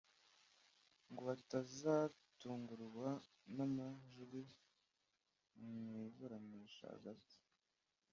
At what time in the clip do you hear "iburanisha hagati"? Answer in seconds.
6.07-7.35